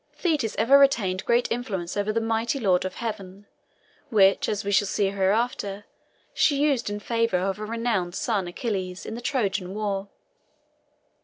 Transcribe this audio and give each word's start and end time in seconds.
Thetis 0.15 0.55
ever 0.57 0.79
retained 0.79 1.23
great 1.25 1.47
influence 1.51 1.95
over 1.95 2.11
the 2.11 2.19
mighty 2.19 2.59
lord 2.59 2.85
of 2.85 2.95
heaven, 2.95 3.45
which, 4.09 4.49
as 4.49 4.65
we 4.65 4.71
shall 4.71 4.87
see 4.87 5.11
hereafter, 5.11 5.85
she 6.33 6.59
used 6.59 6.89
in 6.89 6.99
favour 6.99 7.37
of 7.37 7.57
her 7.57 7.67
renowned 7.67 8.15
son, 8.15 8.47
Achilles, 8.47 9.05
in 9.05 9.13
the 9.13 9.21
Trojan 9.21 9.75
War. 9.75 10.07